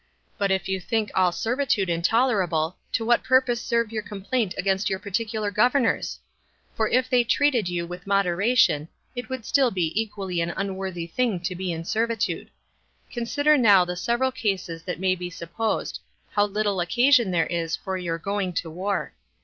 but 0.39 0.49
if 0.49 0.67
you 0.67 0.79
think 0.79 1.11
all 1.13 1.31
servitude 1.31 1.87
intolerable, 1.87 2.75
to 2.91 3.05
what 3.05 3.23
purpose 3.23 3.61
serve 3.61 3.91
your 3.91 4.01
complaint 4.01 4.51
against 4.57 4.89
your 4.89 4.97
particular 4.97 5.51
governors? 5.51 6.17
for 6.73 6.87
if 6.89 7.07
they 7.07 7.23
treated 7.23 7.69
you 7.69 7.85
with 7.85 8.07
moderation, 8.07 8.87
it 9.15 9.29
would 9.29 9.45
still 9.45 9.69
be 9.69 9.91
equally 10.01 10.41
an 10.41 10.55
unworthy 10.57 11.05
thing 11.05 11.39
to 11.39 11.53
be 11.53 11.71
in 11.71 11.85
servitude. 11.85 12.49
Consider 13.11 13.59
now 13.59 13.85
the 13.85 13.95
several 13.95 14.31
cases 14.31 14.81
that 14.81 14.99
may 14.99 15.13
be 15.13 15.29
supposed, 15.29 15.99
how 16.31 16.45
little 16.45 16.79
occasion 16.81 17.29
there 17.29 17.45
is 17.45 17.75
for 17.75 17.95
your 17.95 18.17
going 18.17 18.53
to 18.53 18.71
war. 18.71 19.13